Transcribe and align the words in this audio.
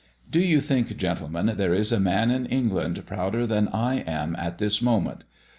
Do 0.27 0.39
you, 0.39 0.61
think, 0.61 0.97
gentlemen, 0.97 1.53
there 1.57 1.75
is 1.75 1.91
a 1.91 1.99
man 1.99 2.31
in 2.31 2.47
England 2.47 3.05
prouder 3.05 3.45
than 3.45 3.67
I 3.67 3.97
am 3.99 4.35
at 4.35 4.57
this 4.57 4.81
moment? 4.81 5.25